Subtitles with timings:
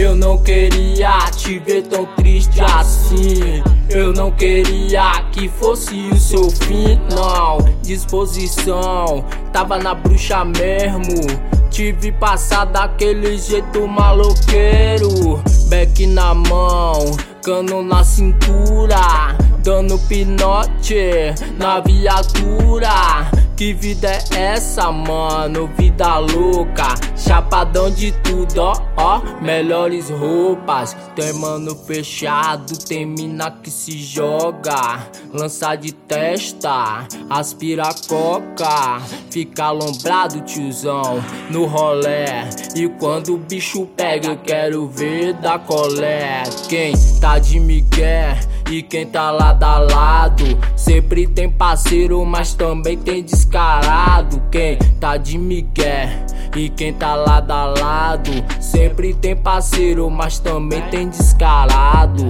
[0.00, 3.62] Eu não queria te ver tão triste assim.
[3.90, 7.58] Eu não queria que fosse o seu fim, não.
[7.82, 9.22] Disposição,
[9.52, 11.26] tava na bruxa mesmo.
[11.68, 15.42] Tive passar daquele jeito maloqueiro.
[15.68, 17.04] Beck na mão,
[17.42, 19.36] cano na cintura.
[19.62, 23.30] Dando pinote na viatura.
[23.60, 25.68] Que vida é essa, mano?
[25.76, 29.20] Vida louca, chapadão de tudo, ó, ó.
[29.42, 35.06] Melhores roupas, tem mano fechado, tem mina que se joga.
[35.30, 39.02] Lança de testa, aspira coca.
[39.30, 42.48] Fica alombrado, tiozão, no rolé.
[42.74, 46.44] E quando o bicho pega, eu quero ver da colé.
[46.66, 48.40] Quem tá de migué?
[48.70, 50.44] E quem tá lado a lado
[50.76, 56.24] Sempre tem parceiro, mas também tem descarado Quem tá de migué
[56.56, 62.24] e quem tá lado a lado Sempre tem parceiro, mas também tem descarado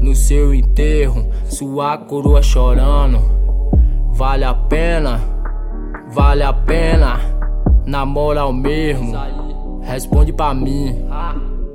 [0.00, 3.20] No seu enterro, sua coroa chorando
[4.12, 5.20] Vale a pena,
[6.12, 7.18] vale a pena
[7.84, 9.16] Na moral mesmo,
[9.82, 11.04] responde pra mim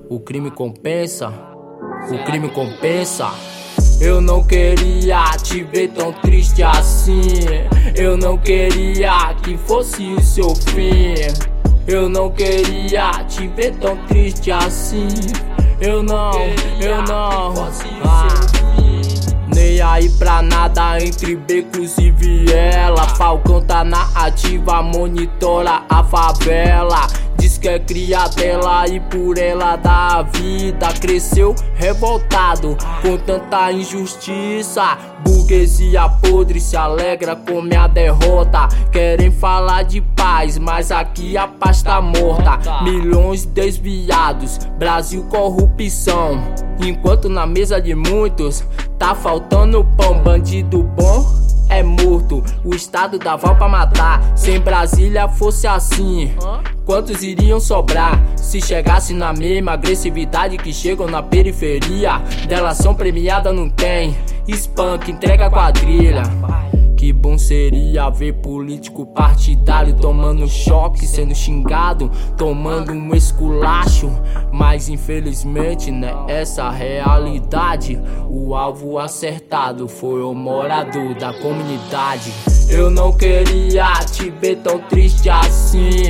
[0.10, 1.34] O crime compensa?
[2.10, 3.57] O crime compensa?
[4.00, 7.22] Eu não queria te ver tão triste assim.
[7.96, 11.16] Eu não queria que fosse o seu fim.
[11.88, 15.08] Eu não queria te ver tão triste assim.
[15.82, 16.32] Eu não,
[16.80, 17.54] eu não.
[18.04, 18.28] Ah.
[19.54, 23.08] Nem aí pra nada entre becos e viela.
[23.10, 27.08] Falcão tá na ativa, monitora a favela
[27.58, 30.88] que é cria dela e por ela dá a vida.
[31.00, 34.98] Cresceu revoltado com tanta injustiça.
[35.24, 38.68] Burguesia podre se alegra com minha derrota.
[38.92, 42.60] Querem falar de paz, mas aqui a paz tá morta.
[42.84, 46.42] Milhões desviados, Brasil corrupção.
[46.80, 48.64] Enquanto na mesa de muitos
[49.00, 52.44] tá faltando pão, bandido bom é morto.
[52.64, 54.22] O estado dava pra matar.
[54.36, 56.34] Se Brasília fosse assim,
[56.86, 58.22] quantos iriam sobrar?
[58.36, 64.16] Se chegasse na mesma agressividade que chegam na periferia, delação premiada não tem.
[64.48, 66.24] Espanca, entrega quadrilha.
[67.08, 74.12] Que bom seria ver político partidário tomando choque, sendo xingado, tomando um esculacho.
[74.52, 77.98] Mas infelizmente, né, essa realidade.
[78.30, 82.30] O alvo acertado foi o morador da comunidade.
[82.70, 86.02] Eu não queria te ver tão triste assim.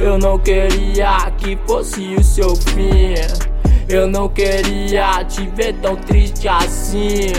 [0.00, 3.47] Eu não queria que fosse o seu fim.
[3.88, 7.32] Eu não queria te ver tão triste assim.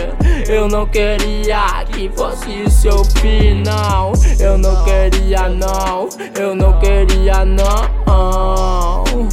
[0.48, 4.12] Eu não queria que fosse o seu fim, não.
[4.38, 6.08] Eu não queria, não.
[6.38, 9.28] Eu não queria, não.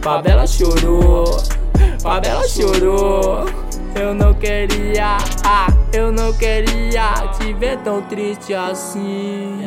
[0.00, 1.24] Favela chorou,
[2.02, 3.44] favela chorou.
[3.94, 9.60] Eu não queria, ah, eu não queria te ver tão triste assim.